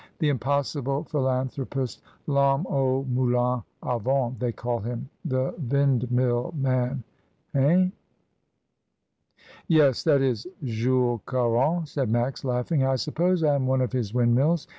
"The 0.17 0.29
impossible 0.29 1.03
philan 1.03 1.51
thropist— 1.51 2.01
Vhomme 2.27 2.65
aux 2.67 3.03
moulins 3.07 3.61
d 3.83 3.99
vent 3.99 4.39
they 4.39 4.51
call 4.51 4.79
him— 4.79 5.07
^the 5.27 5.53
vindmill 5.59 6.55
man. 6.55 7.03
Hein?" 7.53 7.91
"Yes, 9.67 10.03
that 10.05 10.23
is 10.23 10.47
Jules. 10.63 11.21
Caron," 11.27 11.85
said 11.85 12.09
Max, 12.09 12.43
laughing. 12.43 12.83
"I 12.83 12.95
suppose 12.95 13.43
I 13.43 13.53
am 13.53 13.67
one 13.67 13.81
of 13.81 13.91
his 13.91 14.11
windmills. 14.11 14.65